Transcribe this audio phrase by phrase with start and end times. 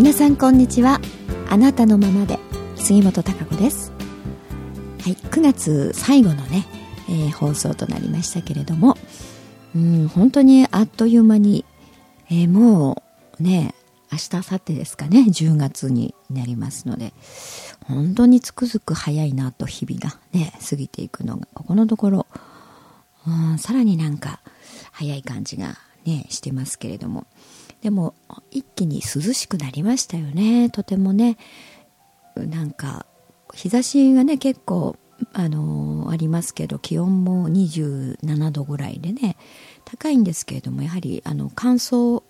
[0.00, 0.98] 皆さんこんにちは。
[1.50, 2.38] あなたのままで。
[2.74, 3.92] 杉本孝子です。
[5.02, 6.66] はい9月最後のね、
[7.10, 8.96] えー、放送となりましたけれども
[9.76, 11.66] うん本当にあっという間に、
[12.30, 13.02] えー、も
[13.38, 13.74] うね
[14.10, 17.12] 明日明後日ですかね10月になりますので
[17.84, 22.26] 本当につくづく早いなと日々がね過ぎていくのがここのところ
[23.26, 24.40] うんさらになんか
[24.92, 27.26] 早い感じがねしてますけれども
[27.82, 28.14] でも
[28.50, 30.70] 一気に涼しくなりましたよね。
[30.70, 31.38] とてもね
[32.36, 33.06] なんか
[33.54, 34.96] 日差しがね結構
[35.32, 39.36] あのー、ありますけど気温も27度ぐらいでね
[39.84, 42.22] 高いんですけれどもやはりあの乾燥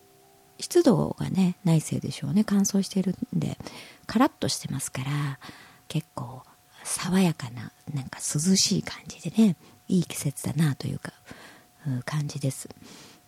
[0.58, 2.44] 湿度がねないせいでしょうね。
[2.44, 3.58] 乾燥してるんで
[4.06, 5.38] カラッとしてますから
[5.88, 6.42] 結構
[6.84, 9.56] 爽やかななんか涼しい感じでね
[9.88, 11.12] いい季節だなというか
[12.04, 12.68] 感じです。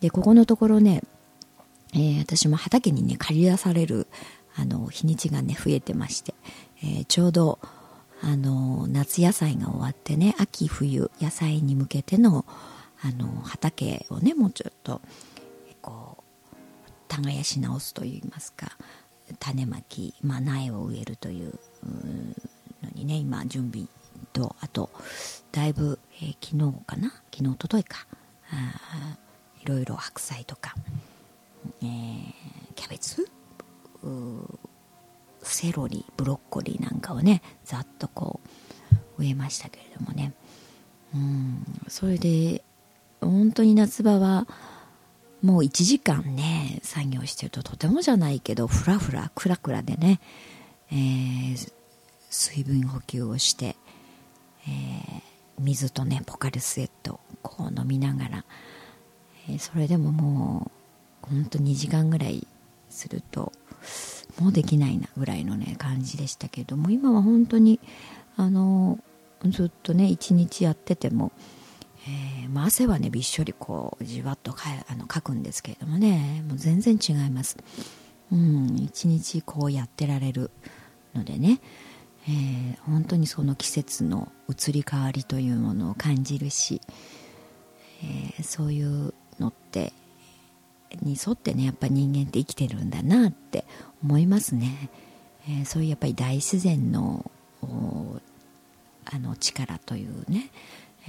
[0.01, 1.03] でここのところね
[1.95, 4.07] えー、私も畑にね借り出される
[4.57, 6.35] あの日にちがね増えてまして、
[6.83, 7.59] えー、ちょうど
[8.23, 12.45] あの夏野菜が終わってね秋冬野菜に向けての
[13.05, 15.01] あの畑をねもうちょっと
[15.81, 18.71] こう耕し直すといいますか
[19.41, 21.59] 種まき、まあ、苗を植えるという
[22.83, 23.89] のにね今準備
[24.33, 24.91] とあと
[25.51, 28.07] だいぶ、えー、昨日かな昨日おとといか
[28.51, 29.17] あ
[29.63, 30.75] いろいろ白菜とか
[31.83, 33.27] えー、キャベツ？
[35.43, 38.41] セロリブロッコリーなんかをねざっとこ
[39.19, 40.33] う植えましたけれどもね。
[41.15, 42.65] うんそれで
[43.21, 44.47] 本当に夏場は
[45.43, 50.21] もう1時間ね作業してるととてもじゃないけどふらふらクラクラでね、
[50.91, 51.73] えー、
[52.31, 53.77] 水分補給をして、
[54.67, 55.23] えー、
[55.59, 58.45] 水とねポカリスエットをこう飲みながら、
[59.49, 60.82] えー、それでももう
[61.23, 62.47] 本当2時間ぐらい
[62.91, 63.53] すると
[64.41, 67.81] もうできないなぐらいのね感じでしたけども今は本当に
[68.37, 68.99] あの
[69.45, 71.33] ずっとね一日やってても、
[72.07, 77.57] えー、まあ、汗はねびっしょりこうじわっとかあのかくんですけれどもねもう全然違います。
[78.31, 80.51] うん一日こうやってられる
[81.15, 81.61] のでね、
[82.27, 86.81] えー、本当にその季節の移り変わりというものを感じるし、
[88.03, 89.93] えー、そういうのって
[91.03, 93.65] に沿ってねやっぱ人間って生きてるんだなって
[94.03, 94.91] 思いますね、
[95.49, 97.31] えー、そういうやっぱり大自然の
[99.05, 100.51] あの力というね、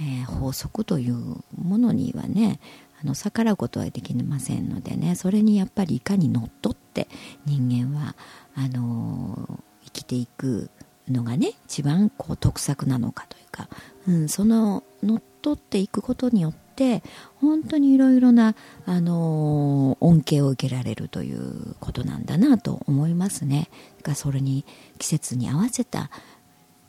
[0.00, 1.16] えー、法則という
[1.56, 2.60] ものにはね
[3.02, 7.08] あの逆らうことはできませんのでねそれにやっぱりいかにのっとって
[7.46, 8.14] 人間は
[8.54, 10.70] あの生きていく
[11.08, 13.68] のがね一番こう得策なのかというか、
[14.08, 17.04] うん、そののっとっていくことによってって
[17.40, 23.70] 本当にいろいろな、あのー、恩恵を受けられるということなんだなと思いますね。
[24.02, 24.66] がそれに
[24.98, 26.10] 季節に合わせた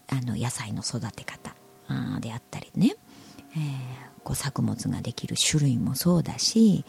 [0.09, 1.55] あの野菜の育て方
[2.19, 2.95] であったりね、
[3.55, 3.59] えー、
[4.23, 6.83] こう作物ができる種類もそうだし、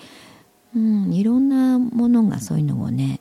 [0.75, 3.21] うん、いろんなものがそういうのをね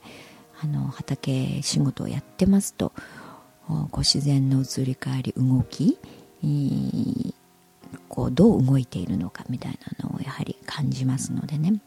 [0.62, 2.94] あの畑仕事をやってますと
[3.68, 5.98] こう自然の移り変わり動き
[8.16, 11.82] こうどう動いているのかみたいなのをやはり感じますのでね。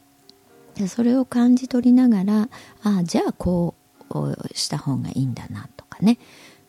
[0.75, 2.49] でそれを感じ取りながら
[2.83, 3.75] ああじゃあこ
[4.11, 6.19] うした方がいいんだなとかね。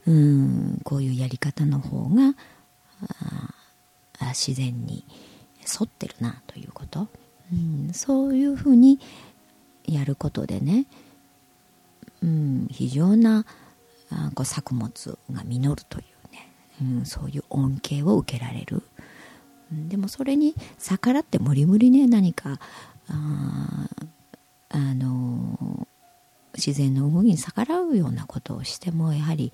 [0.08, 2.34] うんこういうやり方の方が
[4.30, 5.04] 自然に
[5.60, 7.08] 沿ってるなということ、
[7.54, 9.00] うん、そういうふうに
[9.86, 10.86] やることでね、
[12.24, 13.46] うん、非常な
[14.10, 18.82] あこう作物が実るというね、うん、そういう恩恵を受けられる、
[19.72, 22.60] でもそれに逆らって無理無理ね何か
[23.08, 23.88] あ
[24.70, 25.88] あの
[26.56, 29.54] 自然の動きに逆らうようなことをしてもやはり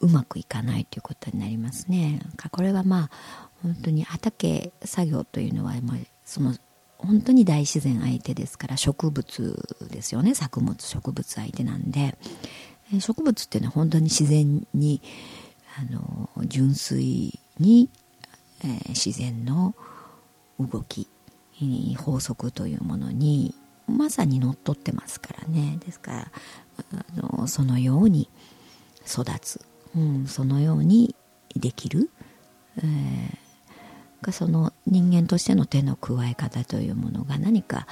[0.00, 2.20] うまくいかないということになりますね。
[2.50, 6.56] これはまあ本当に畑作業というのは、まあ、その
[6.98, 10.34] 本当に大自然相手ですから植物ですよね。
[10.34, 12.16] 作物植物相手なんで。
[13.00, 15.00] 植物っていうのは本当に自然に
[15.78, 17.88] あの純粋に
[18.64, 19.74] えー、自然の
[20.58, 21.08] 動き
[21.96, 23.54] 法則というものに
[23.86, 25.78] まさにのっとってますからね。
[25.84, 26.32] ですから
[26.92, 27.04] あ
[27.38, 28.28] のそのように
[29.06, 29.60] 育つ、
[29.96, 31.14] うん、そのように
[31.54, 32.10] できる、
[32.78, 37.86] えー、その人間としての手の加え方というものが何か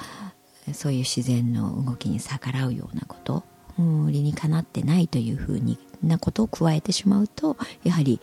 [0.73, 3.43] そういう自然の動きに逆らうようなこと、
[3.77, 8.19] うん、理にかなってないというふうになことを加えてしまうとやはり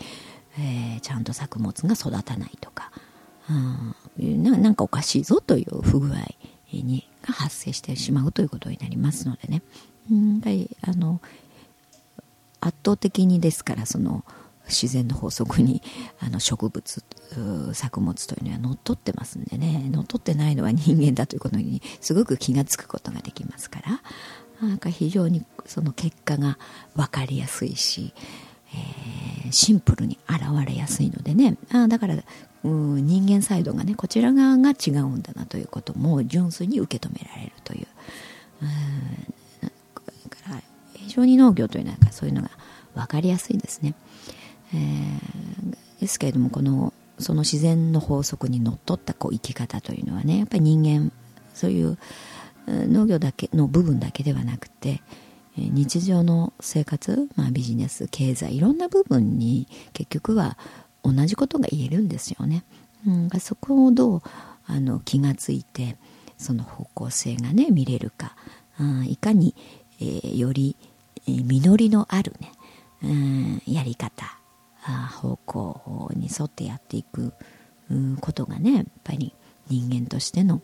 [0.58, 2.90] えー、ちゃんと作物が育たないとか、
[4.18, 6.18] うん、ななんかおかしいぞという不具合
[6.72, 9.62] にが発生してしまうということになりますのでね、
[10.10, 10.42] うん、
[10.82, 11.20] あの
[12.60, 14.24] 圧倒的にですからその
[14.66, 15.82] 自然の法則に
[16.20, 17.02] あの植物
[17.72, 19.88] 作物というのは乗っ取ってますんでね。
[19.90, 24.02] 乗っ取ってないのは人間だということにすごく気が付くことができますから。
[24.60, 26.58] なんか非常にその結果が
[26.96, 28.12] 分かりやすいし、
[28.74, 31.56] えー、シンプルに現れやすいのでね。
[31.72, 32.16] あだから
[32.64, 37.86] 人間サイドがねこちら側が違うんだなということも純粋に受け止められるという。
[38.62, 38.68] うん
[39.60, 39.70] だ
[40.36, 40.62] から
[40.94, 42.50] 非常に農業というのはそういうのが
[42.94, 43.94] 分かりやすいですね、
[44.74, 51.12] えー、ですけれどもこのその自然の法則にのっとったこう生き方というのはねやっぱり人間
[51.54, 51.98] そういう
[52.66, 55.00] 農業だけの部分だけではなくて
[55.58, 60.56] 日常の生活、まあ、ビジネス経済いろんな部分に結局は
[61.02, 62.64] 同じことが言えるんですよね。
[63.06, 64.22] うん、そこをどう
[64.66, 65.96] あの気がついて
[66.36, 68.36] その方向性がね見れるか、
[68.80, 69.54] うん、いかに、
[70.00, 70.76] えー、より、
[71.26, 72.52] えー、実りのあるね、
[73.02, 74.38] うん、やり方
[74.84, 77.32] あ方向に沿ってやっていく、
[77.90, 79.34] うん、ことがねやっぱり
[79.68, 80.60] 人間としての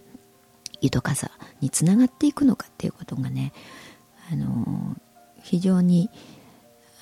[0.80, 1.30] 豊かさ
[1.60, 3.52] につながっていくのかっていうことがね
[4.32, 4.96] あの
[5.42, 6.10] 非常に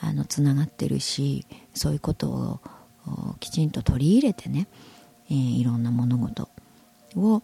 [0.00, 2.60] あのつながってるしそういうことを
[3.40, 4.66] きちんと取り入れてね、
[5.30, 6.48] えー、いろんな物事
[7.16, 7.42] を、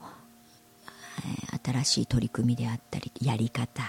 [1.52, 3.82] えー、新しい取り組みであったりやり方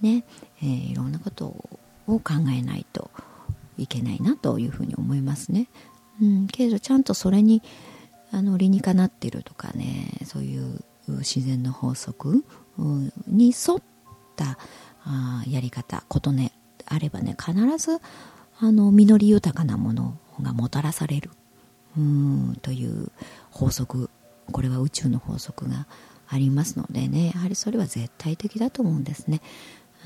[0.00, 0.24] ね、
[0.62, 3.10] えー、いろんなことを考えないと
[3.78, 5.68] いけないなというふうに思いますね。
[6.20, 7.62] うん、けれどちゃんとそれに
[8.30, 12.44] あの理にかなってるとかねそういう自然の法則
[13.26, 13.82] に沿っ
[14.36, 14.58] た
[15.04, 16.52] あやり方ことね
[16.86, 18.00] あればね必ず
[18.60, 21.30] あの実り豊かなものがもたらされる。
[21.96, 23.10] うんという
[23.50, 24.08] 法則。
[24.50, 25.86] これは宇宙の法則が
[26.28, 27.32] ありますのでね。
[27.34, 29.40] やはりそれは絶対的だと思うんですね。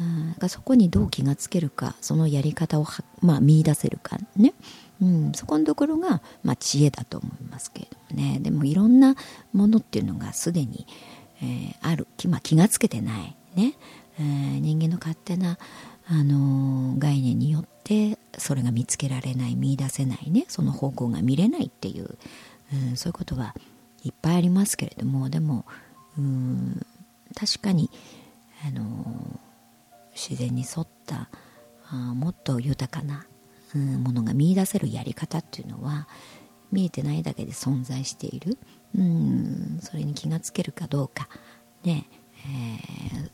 [0.00, 2.86] うんそこにどう気がつけるかそのやり方を
[3.22, 4.52] まあ、見出せるかね、
[5.00, 8.38] うん、そこのところが、まあ、知恵だと思いますけれどもね。
[8.40, 9.16] でもいろんな
[9.52, 10.86] ものっていうのがすでに、
[11.40, 13.74] えー、ある、まあ、気がつけてないね、
[14.18, 15.58] えー、人間の勝手な、
[16.06, 22.16] あのー、概念によってそれが見つけられない見出せないねその方向が見れないっていう、
[22.72, 23.54] うん、そういうことは
[24.04, 25.66] いっぱいありますけれどもでも
[26.18, 26.86] うん
[27.34, 27.90] 確かに、
[28.66, 29.38] あの
[30.14, 31.28] 自然に沿った
[31.90, 33.26] あもっと豊かな、
[33.74, 36.08] うん、ものが見いだせるやり方っていうのは
[36.72, 38.58] 見えてないだけで存在している、
[38.96, 41.28] うん、それに気がつけるかどうか。
[41.84, 42.08] ね、
[42.44, 43.30] えー、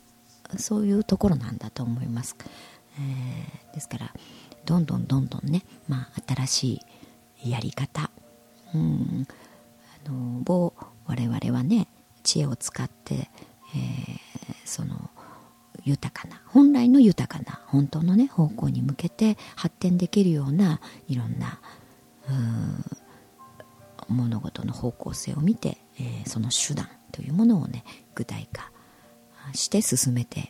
[0.58, 2.36] そういうところなんだと思います、
[2.98, 4.14] えー、ですから
[4.64, 6.80] どんどんどんどんね、まあ、新し
[7.44, 8.10] いやり方、
[8.74, 9.26] うん、
[10.06, 10.74] あのを
[11.06, 11.88] 我々はね
[12.22, 13.28] 知恵を使って、えー、
[14.64, 15.10] その
[15.84, 21.58] 豊かな本来の豊かな本当のね方向に向けて発展できるようないろんな
[24.08, 27.84] 物事の方向性を見て、えー、その手段というものをね
[28.14, 28.70] 具体化
[29.54, 30.44] して進めてい、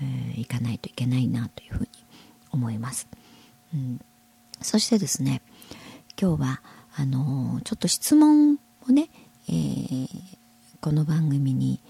[0.00, 1.88] えー、かないといけないなというふうに
[2.50, 3.08] 思います。
[3.74, 4.00] うん、
[4.60, 5.42] そしてですね
[6.20, 6.60] 今日は
[6.96, 8.58] あのー、ちょっと質問
[8.88, 9.08] をね、
[9.48, 10.08] えー、
[10.80, 11.80] この番組に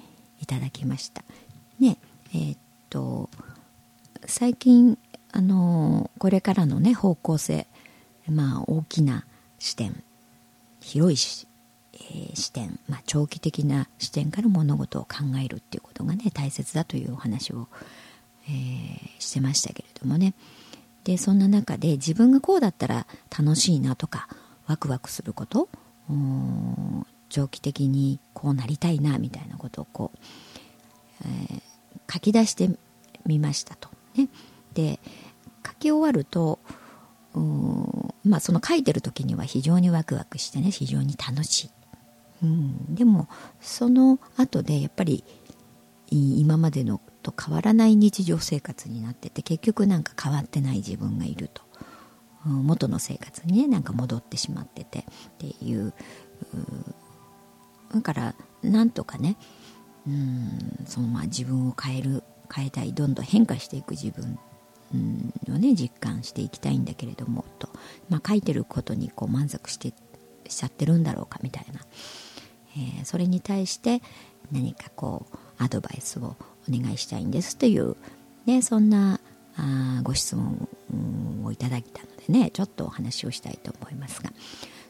[0.40, 1.25] いただきました。
[1.80, 1.99] ね
[2.34, 2.58] えー、っ
[2.90, 3.28] と
[4.26, 4.99] 最近
[5.32, 7.66] あのこれからのね方向性
[8.28, 9.25] まあ大きな
[9.58, 10.02] 視点
[10.80, 11.46] 広い、
[11.94, 17.68] えー、視点、まあ、長期的な視点から物事を考えるっていうことがね大切だというお話を、
[18.46, 20.34] えー、してましたけれどもね
[21.04, 23.06] でそんな中で自分がこうだったら
[23.37, 24.28] 楽しいなとか
[24.66, 25.68] ワクワクすること
[27.28, 30.18] 長期的にこうなりたいなみたいなことをこう、
[31.25, 32.70] えー、書き出して
[33.26, 33.88] みましたと。
[34.16, 34.28] ね、
[34.75, 35.00] で
[35.66, 36.58] 書き終わると
[38.25, 41.70] まあその書いてる時には非常にワクワクしてね非常に楽しい。
[42.42, 43.28] うん、でも
[43.61, 45.25] その後でやっぱり
[46.11, 51.62] 今までのと変わらない日常生活になってて結局なんか変わってない自分がいると、
[52.46, 55.04] うん、元の生活にねなんか戻ってしまっててっ
[55.38, 55.94] ていう
[57.94, 59.37] だからなんとかね
[60.06, 64.38] うんそのまあ自分を変える変えたいどんどん変化していく自分
[65.49, 67.68] をね実感していきたいんだけれどもと、
[68.11, 69.94] まあ、書いてることにこう満足して
[70.49, 71.80] しちゃってるんだろうかみたいな、
[72.76, 74.02] えー、それに対して
[74.50, 76.37] 何かこうアドバイスをお
[76.71, 77.97] 願いしたいんですという、
[78.47, 79.21] ね、そんな
[79.57, 80.69] あご質問
[81.45, 84.33] をいただいたのでねちょっとお話をしたいと思いますが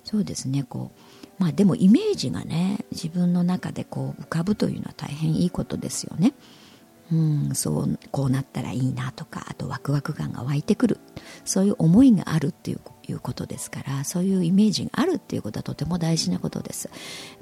[0.05, 6.35] そうですねこうまあでもイメージがね自分の中でこう浮かぶというのは大変いいことですよね。
[7.11, 11.01] うんそうこうなったらいいなとかあとワクワク感が湧いてくる
[11.45, 16.85] そういう思いがあるっていういうことですからそういうイメージがあるっていうことはとても大事なことです。
[16.85, 16.91] や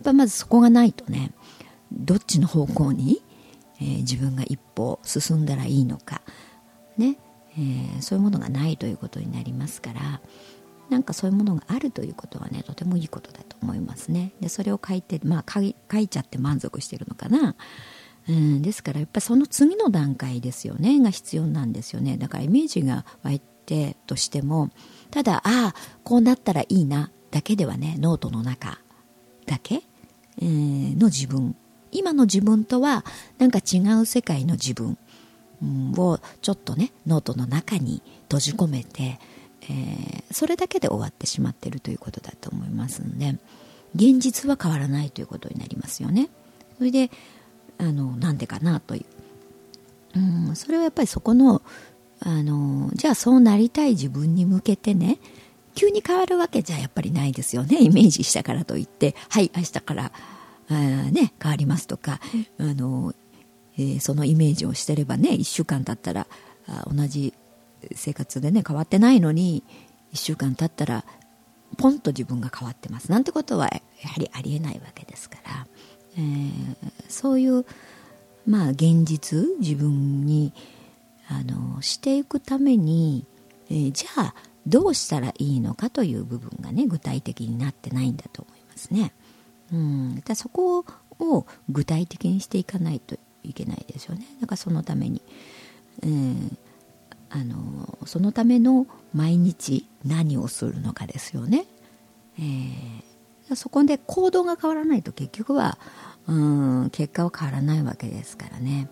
[0.00, 1.32] っぱまずそこがないとね
[1.92, 3.22] どっちの方向に、
[3.80, 6.22] えー、自分が一歩進んだらいいのか
[6.96, 7.18] ね、
[7.52, 10.20] えー、そういうものがないということになりますから
[10.88, 14.32] なんかそういうものがあるということはねとてもいいことだと思いますね。
[14.40, 17.54] でそれを書いてまあ書いちゃって満足してるのかな。
[18.28, 22.16] うんですからやっぱりその次の段階ですよねが必要なんですよね。
[22.16, 23.40] だからイメージが湧い
[23.70, 24.70] てとしても
[25.12, 28.80] ただああこうなったらいいなだけではねノートの中
[29.46, 29.82] だけ、
[30.42, 31.54] えー、の自分。
[31.92, 33.04] 今の自分とは
[33.38, 34.96] なんか違う世界の自分
[35.96, 39.18] をちょっとねノートの中に閉じ込めて、
[39.62, 43.34] えー、それだけで終わってしまってるということだと思いますので
[43.96, 46.28] 現実は変わらないということになりますよね。
[46.78, 47.10] それで
[47.78, 49.04] あのなんでかなとい
[50.14, 51.60] う、うん、それはやっぱりそこの
[52.20, 55.18] あのじゃあそうなりたい自分に向けてね
[55.74, 60.12] 急に変わるわけじゃやっぱりないですよね イメージしたからといってはい明日から
[60.68, 62.20] あ、ね、変わりますとか
[62.58, 63.14] あの、
[63.76, 66.26] えー、そのイメージをしてればね1週間経ったら
[66.66, 67.32] あ同じ
[67.94, 69.64] 生活でね変わってないのに
[70.12, 71.04] 1週間経ったら
[71.78, 73.10] ポンと自分が変わってます。
[73.10, 73.66] なんてことは
[74.02, 75.66] やはりありえないわけですから、
[76.16, 76.74] えー、
[77.08, 77.64] そういう
[78.46, 80.52] まあ現実自分に
[81.30, 83.24] あのしていくために、
[83.70, 84.34] えー、じゃあ
[84.66, 89.12] どうしたらいいのかという部分がね具体的になってないんだと思いますね。
[89.72, 90.84] うん、だそこ
[91.20, 94.26] を具体的にしていかないといけないですよね。
[94.40, 95.22] だからそのために、
[96.02, 96.56] えー、
[97.30, 101.66] あのそのための毎日何をするのかですよね。
[102.38, 105.78] えー、そこで行動が変わらないと結局は
[106.26, 108.88] うん結果は変わらないわけですからね。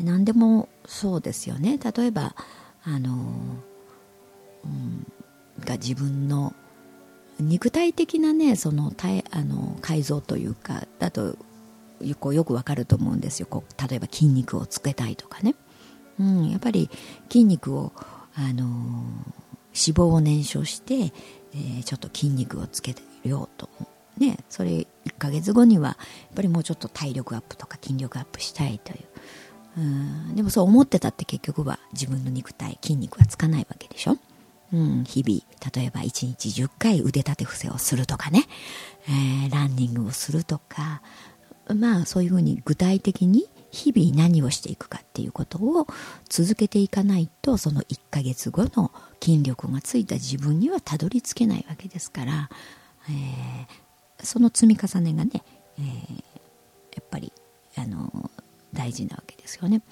[0.00, 1.78] 何でもそうですよね。
[1.78, 2.34] 例えば
[2.84, 3.12] あの、
[4.64, 5.06] うん、
[5.64, 6.54] が自分の
[7.40, 8.92] 肉体的なねその
[9.30, 11.36] あの改造というかだと
[12.20, 13.46] こうよくわかると思うんですよ。
[13.46, 15.54] こう例えば筋肉をつけたいとかね、
[16.18, 16.90] うん、やっぱり
[17.28, 17.92] 筋肉を
[18.34, 23.68] あの脂肪を燃焼して、えー、ちょっと筋肉をつけようと。
[24.18, 24.86] ねそれ1
[25.18, 25.96] ヶ月後にはやっ
[26.36, 28.98] ぱりもうちょっと体力アップとか筋力アップしたいという
[29.76, 30.34] うん。
[30.34, 34.16] でもそう思ってたって結局は自分の肉体筋肉はつかないわけでしょ、
[34.72, 35.40] うん、日々
[35.74, 38.44] 例えば1日10回腕立て伏せをするとかね、
[39.08, 41.02] えー、ランニングをするとか。
[41.74, 45.86] まあそういうふうに具体的に日々何をしていくかっていうことを
[46.28, 52.50] 続けていかないとその1ヶ月後の筋力がついた自分にはたどり着けないわけですから、
[53.08, 55.42] えー、その積み重ねがね、
[55.78, 56.22] えー、や
[57.00, 57.32] っぱり
[57.76, 58.30] あの
[58.74, 59.82] 大事なわけですよね。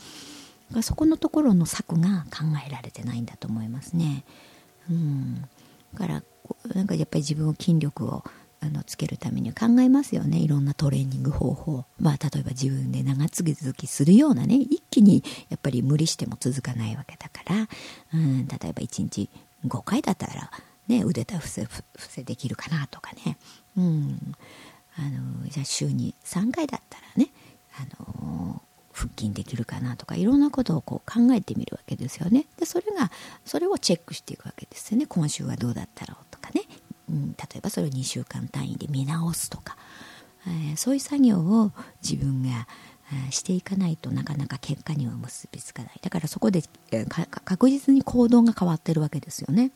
[0.83, 4.25] そこのところの策が考えられてないんだと思いますね。
[4.91, 5.43] うん。
[5.95, 6.23] だから
[6.75, 8.25] なんかやっぱり自分を筋力を
[8.61, 10.39] あのつけるためには考えますよね。
[10.39, 11.85] いろんなトレーニング方法。
[12.01, 14.57] まあ例えば自分で長続きするようなね。
[14.57, 17.69] 一気にやっぱり無理しても続かないわけだから。
[18.15, 18.47] うん。
[18.47, 19.29] 例えば1日
[19.67, 20.51] 5回だったら
[20.89, 23.37] ね腕立て伏せ伏せできるかなとかね。
[23.77, 24.35] うん。
[24.97, 27.31] あのじゃあ週に3回だったらね。
[27.75, 28.63] あの
[28.93, 32.47] 腹筋できるかなとかいろんなことをこう考えてみるわけですよね。
[32.59, 33.11] でそれが
[33.45, 35.07] それをチェックしていくわけですよね。
[35.07, 36.63] 今週はどうだったろうとかね、
[37.11, 39.77] うん、例えばそれを2週間単位で見直すとか、
[40.47, 41.73] えー、そういう作業を
[42.03, 42.67] 自分が
[43.31, 45.93] していかないとなかなか結果には結びつかない。
[46.01, 46.63] だからそこで、
[47.45, 49.71] 確実に行動が変わってるわけですよね、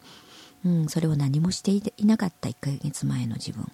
[0.65, 3.71] うん、それを何もしていなかった1ヶ月前の自分。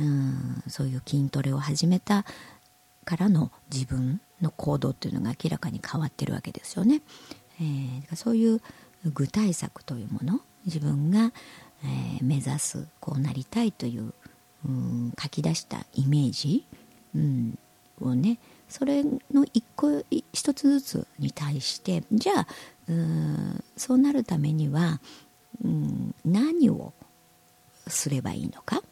[0.00, 2.24] うんそういう筋トレを始めた
[3.04, 4.20] からの自分。
[4.42, 7.00] の行動っていうのが明らかに変わってるわけですよね。
[7.60, 8.60] えー、そういう
[9.04, 11.32] 具体策というもの自分が、
[11.84, 14.12] えー、目指すこうなりたいという、
[14.66, 16.66] うん、書き出したイメージ、
[17.14, 17.58] うん、
[18.00, 22.46] をねそれの一個一つずつに対してじゃあ
[22.88, 25.00] うんそうなるためには、
[25.64, 26.92] うん、何を
[27.86, 28.82] すればいいのか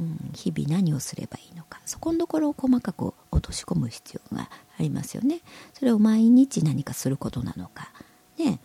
[0.00, 1.80] うん、日々何をすればいいのか。
[1.86, 5.40] そこのところを細かく落とし込む必要がありますよね。
[5.74, 7.90] それを毎日何かすることなのか。
[8.38, 8.60] ね、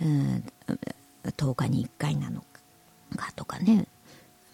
[0.00, 0.44] うん、
[1.24, 2.40] 10日に1回なの
[3.16, 3.32] か。
[3.34, 3.86] とかね、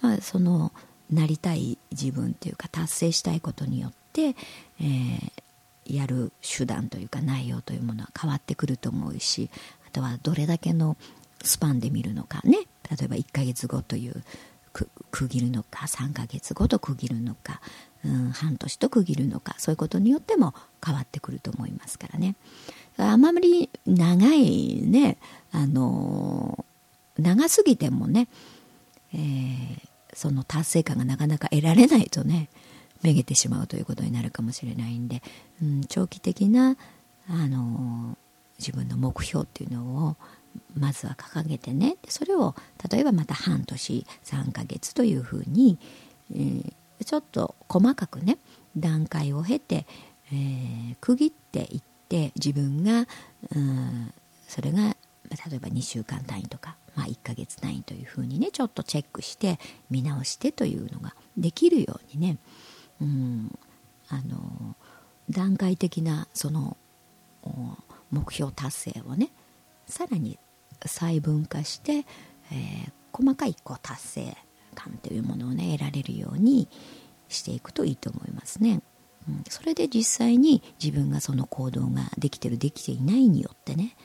[0.00, 0.72] まあ、その
[1.10, 9.50] なりたい自分っていうか達成したいことによって、えー、やる手段というか内容というものは変わってくると思うし
[9.86, 10.96] あとはどれだけの
[11.42, 12.58] スパンで見るのかね。
[12.90, 14.22] 例えば1ヶ月後という
[15.10, 17.60] 区切るのか3ヶ月後と区切るのか、
[18.04, 20.54] うん、半年と区切るのかそういうことによっても
[20.84, 22.34] 変わってくると思いますからね。
[22.96, 25.16] あまり長いね
[25.52, 26.64] あの
[27.18, 28.28] 長すぎてもね、
[29.12, 29.78] えー、
[30.12, 32.48] その達成感がなかなか得られないとね
[33.02, 35.22] めげてしまうということになるかもしれないんで、
[35.62, 36.76] うん、長期的な
[37.28, 38.16] あの
[38.58, 40.16] 自分の目標っていうのを
[40.76, 41.96] まずは掲げてね。
[42.08, 42.54] それを
[42.90, 45.78] 例えばまた半年3ヶ月というふうに、
[46.32, 46.72] えー、
[47.04, 48.38] ちょっと細かくね
[48.76, 49.86] 段階を経て、
[50.32, 53.06] えー、区切っていって自分が、
[53.54, 54.12] うん、
[54.48, 54.96] それが
[55.48, 59.58] 例えば2週間単位とか、まあ、1ヶ月単位というふうにねちょっとチェックして
[59.90, 62.38] 見直してというのができるようにね、
[63.00, 63.58] うん、
[64.08, 64.76] あの
[65.30, 66.76] 段階的なその
[68.10, 69.30] 目標達成をね
[69.86, 70.38] さらに
[70.86, 74.36] 細分化して、えー、細かいこう達成
[74.74, 76.68] 感というものをね得られるように
[77.28, 78.82] していくといいと思いますね。
[79.28, 83.96] うん、それで実際に自分がその行動ができてるできていないによってね、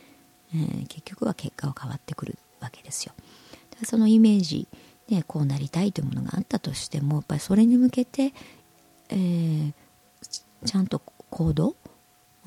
[0.54, 3.14] えー、結局は結果は変わってくるわけですよ。
[3.72, 4.68] だからそのイメージ
[5.08, 8.34] でこうなりたいというものがあったとしてもやっぱりそれに向けて、
[9.10, 9.74] えー、
[10.66, 11.76] ちゃんと行動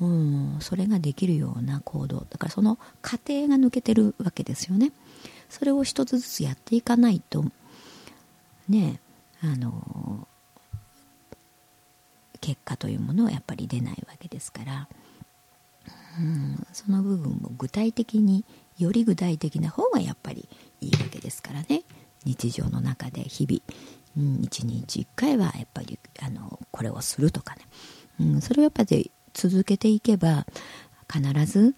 [0.03, 2.25] うん、それができるような行動。
[2.29, 4.91] だからその過程が抜けてるわけですよね。
[5.49, 7.45] それを一つずつやっていかないと
[8.67, 8.99] ね
[9.41, 10.27] あの
[12.41, 14.87] 結果というものはやっぱり出ないわけですから、
[16.19, 18.43] うん、その部分も具体的に
[18.77, 20.49] より具体的な方がやっぱり
[20.81, 21.83] いいわけですからね。
[22.25, 23.61] 日常の中で日々、
[24.17, 27.61] うん、1日1回はやっぱりあのこれをするとかね、
[28.19, 30.45] うん、それはやっぱり続けていけば
[31.11, 31.75] 必ず、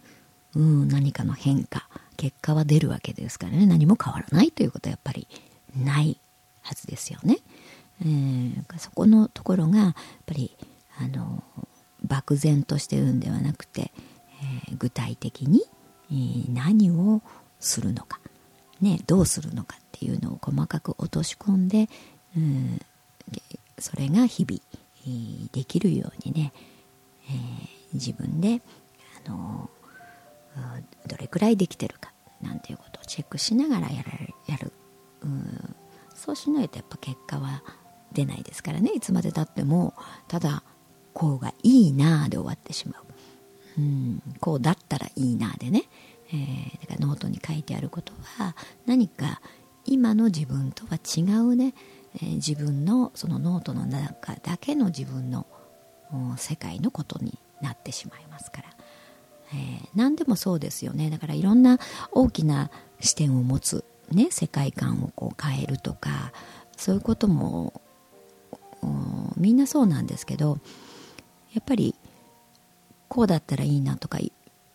[0.54, 5.28] うん、何かの変化結果は出るわけですからね何も変わらないということはやっぱり
[5.76, 6.18] ない
[6.62, 7.38] はずですよね。
[8.02, 9.94] えー、そこのところがやっ
[10.26, 10.56] ぱり
[10.98, 11.42] あの
[12.02, 13.92] 漠然としてるんではなくて、
[14.68, 15.62] えー、具体的に、
[16.10, 17.22] えー、何を
[17.60, 18.20] するのか、
[18.80, 21.88] ね、どうするのかっていうのを細かく落とし込んで、
[22.36, 22.80] うん、
[23.78, 24.60] それが日々、
[25.06, 26.52] えー、できるようにね、
[27.28, 28.60] えー、自分で、
[29.26, 29.70] あの
[31.06, 34.12] どれくらいできてるかなんていうことをチェックしながらやら
[34.46, 34.72] やる、
[35.22, 35.74] うん、
[36.14, 37.62] そうしないとやっぱ結果は
[38.12, 38.92] 出ないですからね。
[38.94, 39.94] いつまでたっても
[40.28, 40.62] ただ
[41.12, 45.84] こうがいいなで終わってしまう、うん、こうだったらいいなでね、
[46.28, 48.54] えー、だからノートに書いてあることは
[48.86, 49.40] 何か
[49.84, 51.74] 今の自分とは違うね、
[52.16, 55.46] えー、自分のそのノートの中だけの自分の
[56.36, 58.68] 世界のことになってしまいますから、
[59.52, 61.10] えー、何でもそうですよね。
[61.10, 61.78] だからいろんな
[62.12, 66.32] 大きな視点を持つ、ね、世界観をこう変えるとか
[66.76, 67.80] そういうことも
[69.36, 70.58] みんなそうなんですけど
[71.52, 71.94] やっぱり
[73.08, 74.18] こうだったらいいなとか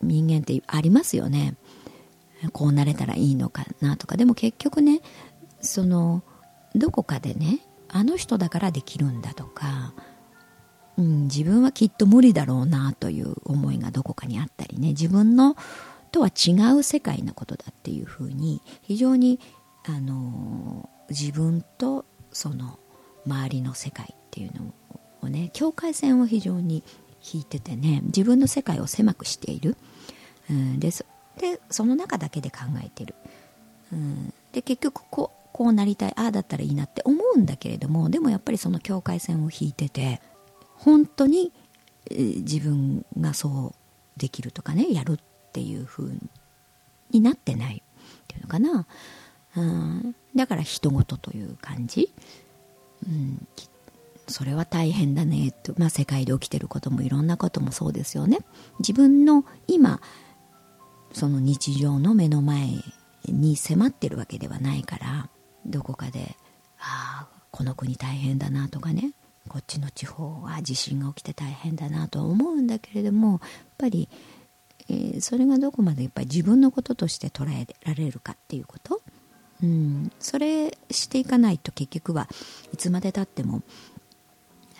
[0.01, 1.55] 人間ってありますよね。
[2.53, 4.17] こうなれたらいいのかなとか。
[4.17, 5.01] でも結局ね
[5.61, 6.23] その
[6.73, 9.93] どこかでねあの人だからできるんだとか
[10.97, 14.89] うん、自分はきっと無理だろうなという思いがどこかにあったりね。
[14.89, 15.55] 自分の
[16.11, 19.39] とは違う世界のことだっていうふうに非常に
[19.85, 22.79] あの自分とその
[23.25, 24.73] 周りの世界っていうの
[25.21, 26.83] をね境界線を非常に
[27.33, 29.77] 引いててね自分の世界を狭くしている、
[30.49, 30.89] うん、で
[31.37, 33.15] でその中だけで考えてる、
[33.93, 40.21] うん、で結局こうこうなりたいああだったらいいなって思うんだけれどもでもやっぱりその境界線を引いてて
[40.83, 41.51] 本当に
[42.09, 45.17] 自分がそうできるとかねやるっ
[45.53, 46.11] ていう風
[47.11, 48.87] になってないっていうのかな、
[49.57, 52.11] うん、だから人事という感じ、
[53.07, 53.47] うん、
[54.27, 58.39] それは大変だねと、まあ、世界で起きてることもいろんなこともそうですよね。
[58.79, 60.01] 自分の今
[61.13, 62.69] その日常の目の前
[63.25, 65.29] に迫ってるわけではないから
[65.65, 66.35] どこかで
[66.79, 69.13] ああこの国大変だなとかね。
[69.47, 73.39] こっちの地方は地震が起きて大変だなとは思うんだけれどもやっ
[73.77, 74.07] ぱり、
[74.89, 79.01] えー、それがどこまでやっぱり自分のこととして捉えられるかっていうこと、
[79.63, 82.27] うん、それしていかないと結局は
[82.73, 83.61] いつまでたっても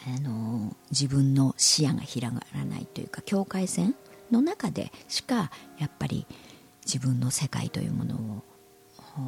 [0.08, 3.96] あの自分の視野が広がらないというか境界線
[4.32, 6.26] の中でしかやっぱり
[6.86, 8.51] 自分の世界というものを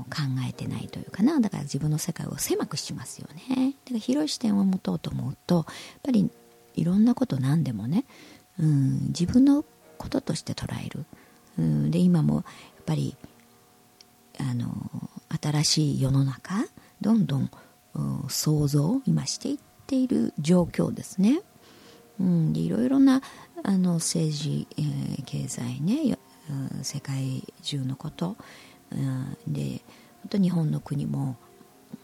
[0.10, 1.40] 考えてないというかな。
[1.40, 3.74] だから自分の世界を狭くしますよね。
[3.86, 5.66] だから広い視点を持とうと思うとやっ
[6.04, 6.30] ぱり
[6.76, 8.06] いろんなこと何でもね、
[8.60, 9.64] うん、自分の
[9.98, 11.06] こととして捉える、
[11.60, 12.44] うん、で今もやっ
[12.86, 13.16] ぱり
[14.40, 14.72] あの
[15.42, 16.66] 新しい世の中
[17.02, 17.50] どんどん
[18.30, 21.42] 想像を今していっている状況ですね。
[22.20, 23.22] うん、いろいろな
[23.64, 26.18] あの政治、えー、経済ね、
[26.50, 28.36] うん、世界中のこと、
[28.94, 29.82] うん、で
[30.22, 31.38] 本当日本の国も、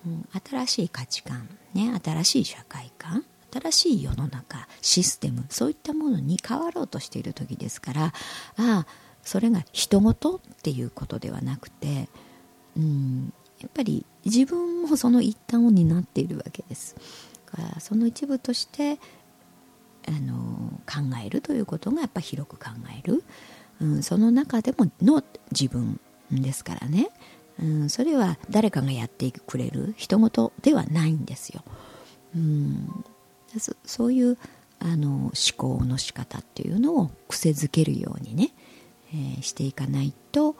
[0.05, 8.11] うん、新しい価値観、ね、新しい社会観新しい世の中システムそういったものに変わろうとしている時ですからあ
[8.57, 8.85] あ
[9.23, 12.09] それが人事っていうことではなくて、
[12.77, 16.95] うん、やっぱり自分もその一端を担っているわけです。
[17.45, 18.99] からその一部として
[20.07, 23.23] あの考えるということがやっぱ広く考える、
[23.81, 25.99] うん、その中でもの自分
[26.31, 27.09] ですからね、
[27.61, 31.63] うん、それは誰かがやってくれる人事ではないんですよ、
[32.35, 33.05] うん、
[33.85, 34.37] そういう
[34.79, 38.51] あの思考の仕方っていうのを癖づけるようにね、
[39.13, 40.55] えー、していかないと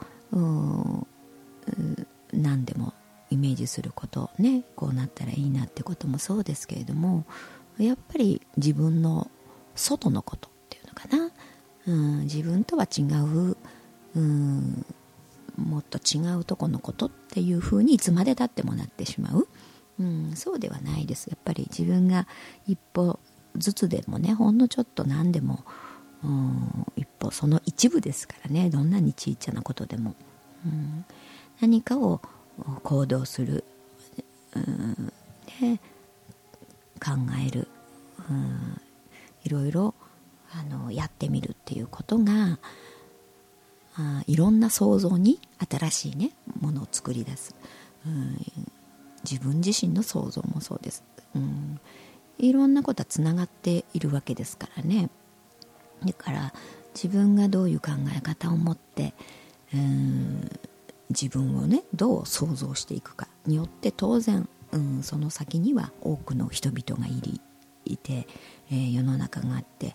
[2.34, 2.93] 何でも
[3.29, 7.25] イメージすることねこうなったらいいなってこともそうですけれども
[7.77, 9.29] やっぱり自分の
[9.75, 11.32] 外のことっていうのかな、
[11.88, 13.58] うん、自分とは違う、
[14.15, 14.86] うん、
[15.59, 19.47] もっと違うとこのことっていうふうにいつまでたってもなってしまう、
[19.99, 21.27] うん、そうではないです。
[21.27, 22.27] やっぱり自分が
[22.67, 23.19] 一歩
[23.55, 25.63] ずつでもねほんのちょっと何でも、
[26.23, 28.69] うん、一歩その一部ですからね。
[28.69, 30.15] どんなにちっちゃなことでも、
[30.65, 31.05] うん、
[31.61, 32.21] 何かを
[32.83, 33.63] 行動する、
[34.55, 35.11] うん、
[35.61, 35.79] で
[36.99, 37.11] 考
[37.45, 37.67] える、
[38.29, 38.81] うん、
[39.43, 39.95] いろいろ
[40.51, 42.59] あのやってみるっていうことが
[43.99, 46.31] あいろんな想像に新しいね
[46.62, 47.53] ものを作り出す、
[48.07, 48.38] うん、
[49.29, 51.03] 自分自身の想像もそうです、
[51.35, 51.79] うん、
[52.38, 55.09] いろんなことはつながっているわけですからね。
[56.05, 56.53] だから
[56.95, 59.13] 自分がどういう考え方を持って、
[59.73, 60.49] うん、
[61.09, 67.41] 自分をねどう想像していくかによって当然、うん、その先には多くの人々がいり
[67.83, 68.27] いて、
[68.71, 69.93] えー、世の中があって、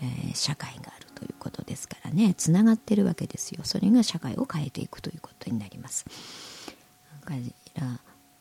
[0.00, 1.11] えー、社会がある。
[1.22, 2.34] ということですからね。
[2.36, 3.60] つながってるわけですよ。
[3.62, 6.04] それが社会を変えていくということになります。
[7.24, 7.34] だか
[7.76, 8.00] ら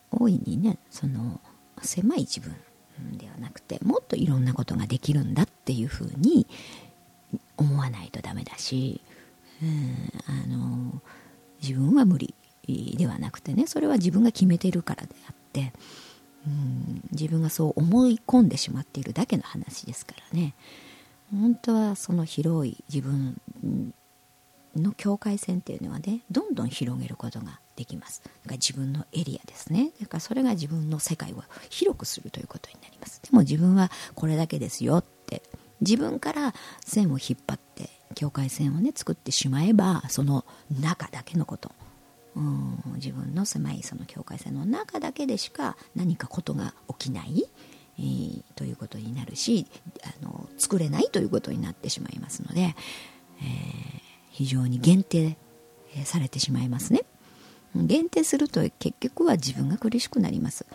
[0.10, 1.40] 大いにねその
[1.84, 2.56] 狭い自分
[3.18, 6.48] ではなくてもっといろんなことができるんだっていうふうに
[7.58, 9.02] 思わないとダメだし、
[9.62, 11.02] うん、あの
[11.62, 12.34] 自分は無理
[12.98, 15.72] ではなくてねそれは自分が決めているからであって
[16.48, 20.56] うん自分がそう思い込んでしまっているだけの話ですからね。
[21.32, 23.40] 本当はその広い自分
[24.76, 28.22] の境界線っていうのはねどんどん広げることができます。
[28.24, 29.92] だから自分のエリアですね。
[30.00, 33.22] だからそれが自分の世界を広くするということになります。
[33.24, 35.42] でも自分はこれだけですよって
[35.80, 36.54] 自分から
[36.86, 40.46] 線を引っ張って境界線をね作ってしまえばその
[40.80, 41.72] 中だけのこと。
[42.34, 47.46] うん自分の狭いその境界線の中だけでしか何かことが起きない、
[48.02, 49.68] えー、ということになるし
[50.04, 52.76] あの作れないということになってしまいますので、えー、
[54.32, 55.38] 非常に限定
[56.04, 57.04] されてしまいますね。
[57.76, 60.66] 限定すると結局は自分が苦しくなります。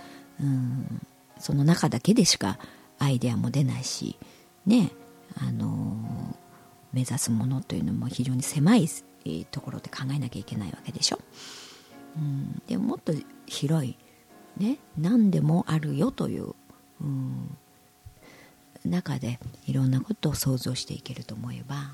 [0.40, 1.02] うん。
[1.38, 2.58] その中だけでしか
[2.98, 4.18] アイデアも出ないし
[4.64, 4.90] ね
[5.38, 6.34] あの
[6.92, 8.88] 目指すものというのも非常に狭い
[9.50, 11.18] ところで考えなきゃいけないわけでしょ。
[12.16, 13.12] うん、でももっと
[13.46, 13.98] 広い、
[14.56, 16.54] ね、何でもあるよという、
[18.84, 21.92] 中でいろんなことを想像していけると思えば、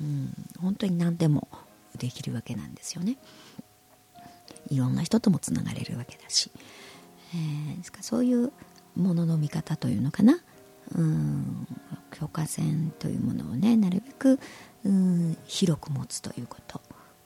[0.00, 1.48] うん、本当に何でも
[1.96, 3.16] できるわけなんですよね。
[4.68, 6.50] いろんな人ともつながれるわけだし、
[7.34, 8.52] えー、ですかそういう
[8.96, 10.38] ものの見方というのかな、
[10.96, 11.66] うん。
[12.18, 14.40] 境界線というものをねなるべく
[14.84, 16.80] うん広く持つということ、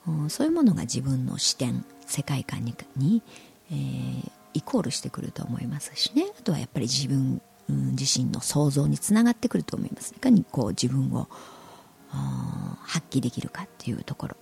[0.08, 3.22] うん、そういうものが自分の視点世界観にに、
[3.70, 6.26] えー、イコールしてくると思いますしね。
[6.38, 10.14] あとはやっぱり自分、うん、自身の想像につながってくると思います。
[10.16, 11.28] いかにこう自分を
[12.82, 14.36] 発揮できるかっていうところ、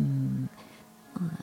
[0.00, 0.48] うん、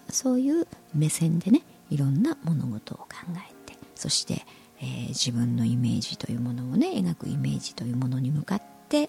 [0.09, 4.45] そういう目線でねいろんな物事を考えてそして
[4.81, 9.07] えー、自分のイメージというものをね描くイメージというものに向かって、え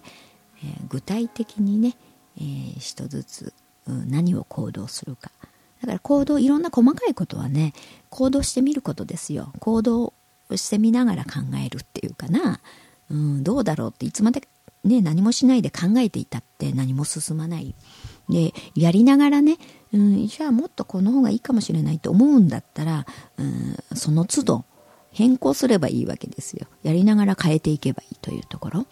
[0.62, 1.96] ー、具体的にね、
[2.38, 3.52] えー、一ずつ、
[3.86, 5.30] うん、何を行動するか。
[5.86, 7.72] だから行動いろんな細かいことはね
[8.10, 10.12] 行動してみることですよ行動
[10.54, 12.60] してみながら考えるっていうかな、
[13.10, 14.46] うん、どうだろうっていつまで
[14.84, 17.74] ね何もしないで考えていたって何も進まない
[18.28, 19.58] でやりながらね、
[19.92, 23.06] うん、じゃあもっとこの方がいいかもしれないと思うんだったら、
[23.38, 24.64] うん、その都度
[25.12, 26.66] 変更すればいいわけですよ。
[26.82, 28.86] やりながら変えていけばいいというところ。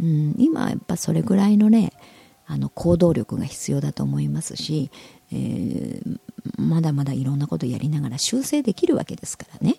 [0.00, 1.92] うん、今はやっぱそれぐらいのね、
[2.46, 4.90] あの行動力が必要だと思いますし、
[5.32, 6.18] えー、
[6.58, 9.76] まだまだいろんなことやりながら修正できるわけですからね、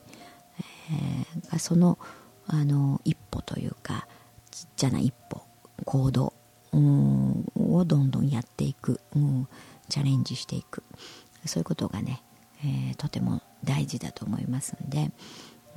[0.92, 2.00] えー、その
[2.48, 4.08] あの一歩というか
[4.52, 5.42] ちっちゃな一歩
[5.86, 6.34] 行動
[6.74, 9.48] をどんどんやっていく、うん、
[9.90, 10.84] チャレンジしていく。
[11.46, 12.24] そういうことがね、
[12.64, 15.12] えー、とても大事だと思いますんで、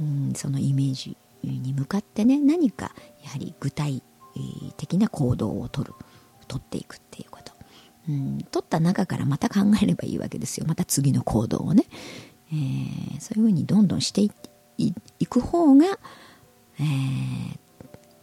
[0.00, 2.92] うん、そのイメージに向かってね何か
[3.24, 4.00] やはり具体
[4.76, 5.92] 的な行動をとる
[6.46, 7.30] 取っていくっていう、
[8.08, 10.66] うん、取った中からまた考えればいいわけですよ。
[10.66, 11.84] また次の行動をね、
[12.52, 14.30] えー、そういうふうにどんどんしてい
[15.26, 15.86] く方が、
[16.78, 17.58] えー、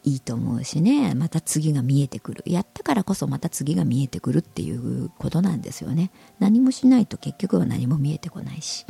[0.05, 1.13] いいと思うしね。
[1.15, 2.43] また次が見えてくる。
[2.45, 6.11] やったからこそまた次が見えてくるっていうことなんですよね。
[6.39, 8.85] 何もしないと結局は何も見えてこないし、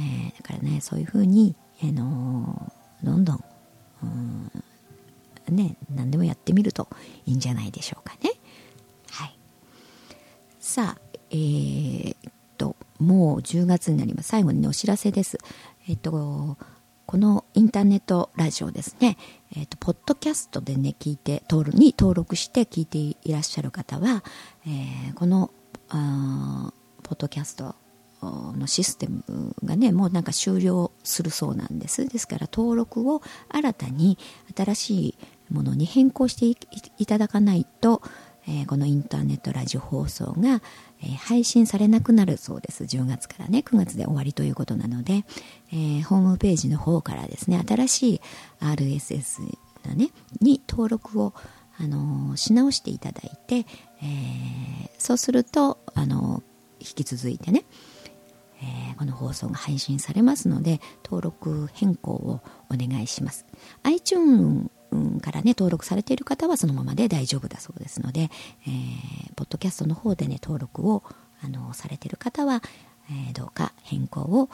[0.00, 4.50] えー、だからねそういうふうに、あの、どんどん
[5.50, 6.88] ね何でもやってみると
[7.26, 8.30] いいんじゃないでしょうかね。
[10.64, 14.30] さあえー、っともう10月になります。
[14.30, 15.36] 最後にねお知らせです。
[15.86, 16.56] えっと
[17.04, 19.18] このインターネットラジオですね、
[19.54, 24.24] えーと、ポッドキャストでね聞いて登録に登録して聞いていらっしゃる方は、
[24.66, 25.50] えー、この
[25.90, 27.74] ポッドキャスト
[28.22, 32.08] のシステムがねもうなんか終了するそうなんです。
[32.08, 34.16] ですから登録を新たに
[34.56, 35.18] 新しい
[35.50, 36.46] ものに変更して
[36.96, 38.00] いただかないと、
[38.48, 40.62] え、このインターネットラジオ放送が、
[41.02, 42.84] え、配信されなくなるそうです。
[42.84, 45.24] 10月からね9月で終わりということなので、
[45.72, 48.20] え、ホームページの方からですね新しい
[48.60, 49.42] RSS
[49.88, 51.32] のねに登録を
[51.78, 53.66] あのし直していただいて、
[54.02, 56.42] えそうするとあの
[56.80, 57.64] 引き続いてね、
[58.62, 63.46] えこの放送が配信されますので登録変更をお願いします。
[63.82, 64.70] iTunes
[65.20, 68.30] からね登録されている方はそのままで大丈夫だそうですので、
[68.66, 71.02] えー、ポッドキャストの方でね登録を
[71.42, 72.62] あのされている方は、
[73.10, 74.48] えー、どうか変更を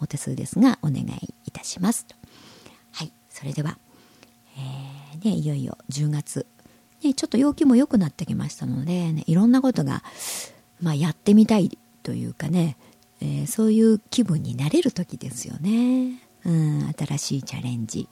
[0.00, 2.06] お手数ですがお願いいたします
[2.92, 3.78] はいそれでは、
[4.56, 6.46] えー、ね、いよいよ10月、
[7.02, 10.02] ね、ちょっと陽気も良くなってきましたので、ね、いろんなことが、
[10.80, 12.76] まあ、やってみたいというかね、
[13.20, 18.08] えー、そういう気分になれる時ですよね、うん、新しいチャレンジ。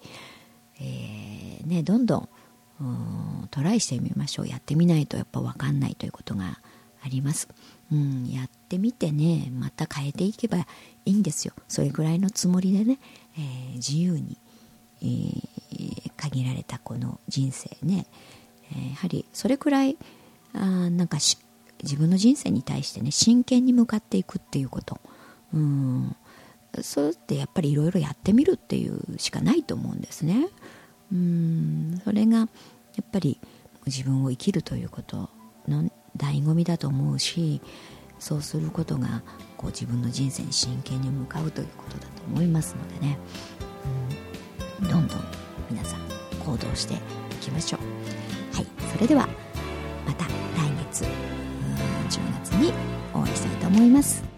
[0.80, 2.28] えー、ね、どんどん
[3.50, 4.48] トライしてみましょう。
[4.48, 6.60] やってみないとやっぱ分かんないということが
[7.02, 7.48] あります、
[7.92, 10.66] うん、やってみてねまた変えていけばい
[11.06, 11.54] いんですよ。
[11.68, 12.98] それぐらいのつもりでね、
[13.36, 14.36] えー、自由に、
[15.00, 18.06] えー、限られたこの人生ね、
[18.72, 19.96] えー、やはりそれくらい
[20.52, 21.18] あなんか
[21.82, 25.00] 自分の人生に対してね真剣に向かっていくっていうこと、
[25.54, 26.16] うん、
[26.82, 30.48] それってやっぱりいろいろやってみるっていうしかないと思うんですね。
[31.12, 32.00] うん。
[32.04, 33.38] それがやっぱり
[33.86, 35.28] 自分を生きるということ
[35.66, 35.84] の
[36.16, 37.60] 醍醐味だと思うし
[38.18, 39.22] そうすることが
[39.56, 43.18] こう自分の人生に真剣に向かうということだと思いますのでね、
[44.82, 45.20] うん、どんどん
[45.70, 46.00] 皆さん
[46.44, 46.98] 行動してい
[47.40, 48.56] きましょう。
[48.56, 48.66] はい。
[48.92, 49.28] それでは
[50.06, 50.30] また来
[50.90, 52.72] 月10月に
[53.14, 54.37] お会いしたいと思います。